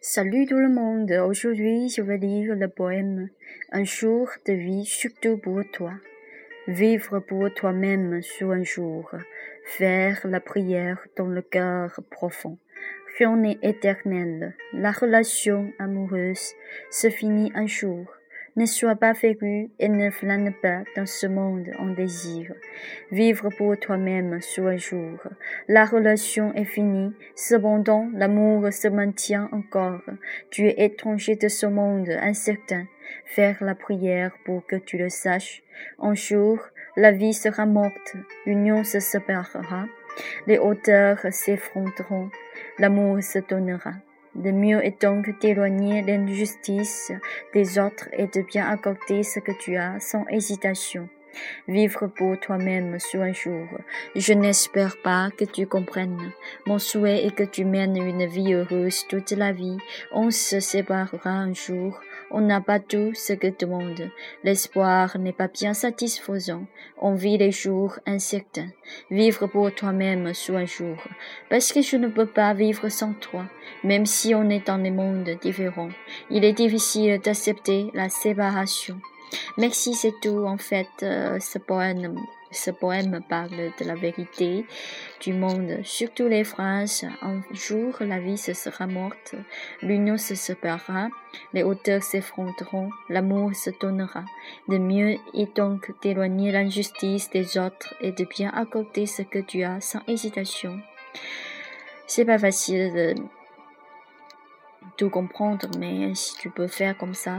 [0.00, 3.30] Salut tout le monde, aujourd'hui je vais lire le poème
[3.72, 5.92] Un jour de vie surtout pour toi.
[6.68, 9.10] Vivre pour toi-même sur un jour,
[9.64, 12.58] faire la prière dans le cœur profond.
[13.18, 16.54] Rien n'est éternel, la relation amoureuse
[16.92, 18.17] se finit un jour.
[18.58, 22.52] Ne sois pas féru et ne flâne pas dans ce monde en désir.
[23.12, 25.16] Vivre pour toi-même sur un jour.
[25.68, 30.02] La relation est finie, cependant l'amour se maintient encore.
[30.50, 32.86] Tu es étranger de ce monde incertain.
[33.26, 35.62] Faire la prière pour que tu le saches.
[36.00, 36.58] Un jour,
[36.96, 39.86] la vie sera morte, l'union se séparera,
[40.48, 42.28] les hauteurs s'effronteront,
[42.80, 43.92] l'amour se donnera.
[44.34, 47.12] Le mieux est donc d'éloigner l'injustice
[47.54, 51.08] des autres et de bien accorder ce que tu as sans hésitation.
[51.66, 53.66] Vivre pour toi-même sur un jour.
[54.14, 56.32] Je n'espère pas que tu comprennes.
[56.66, 59.78] Mon souhait est que tu mènes une vie heureuse toute la vie.
[60.12, 62.00] On se séparera un jour.
[62.30, 64.10] On n'a pas tout ce que demande.
[64.44, 66.66] L'espoir n'est pas bien satisfaisant.
[67.00, 68.68] On vit les jours incertains.
[69.10, 70.96] Vivre pour toi-même un jour.
[71.48, 73.44] Parce que je ne peux pas vivre sans toi.
[73.82, 75.90] Même si on est dans des mondes différents.
[76.30, 79.00] Il est difficile d'accepter la séparation.
[79.56, 80.44] Merci, c'est tout.
[80.46, 82.14] En fait, euh, ce poème,
[82.50, 84.66] ce poème parle de la vérité
[85.20, 87.04] du monde, surtout les phrases.
[87.22, 89.34] Un jour, la vie se sera morte,
[89.82, 91.08] l'union se séparera,
[91.52, 94.24] les hauteurs s'effronteront, l'amour se donnera.
[94.68, 99.62] De mieux est donc d'éloigner l'injustice des autres et de bien accorder ce que tu
[99.62, 100.80] as sans hésitation.
[102.06, 103.14] C'est pas facile de
[104.96, 107.36] tout comprendre, mais si tu peux faire comme ça,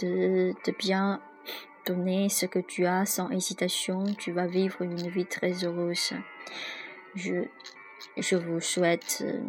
[0.00, 1.20] de, de bien
[1.88, 6.12] donner ce que tu as sans hésitation, tu vas vivre une vie très heureuse.
[7.14, 7.44] Je,
[8.16, 9.40] je vous souhaite euh,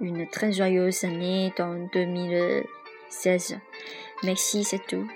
[0.00, 3.58] une très joyeuse année dans 2016.
[4.24, 5.06] Merci, c'est tout.